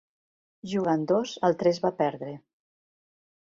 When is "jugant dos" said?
0.71-1.33